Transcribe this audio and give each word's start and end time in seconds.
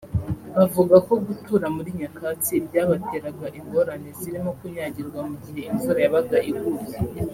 Bavuga 0.57 0.95
ko 1.07 1.13
gutura 1.25 1.67
muri 1.75 1.89
nyakatsi 1.99 2.53
byabateraga 2.67 3.45
ingorane 3.59 4.09
zirimo 4.19 4.51
kunyagirwa 4.59 5.19
mu 5.29 5.35
gihe 5.45 5.61
imvura 5.71 5.99
yabaga 6.05 6.37
iguye 6.51 6.97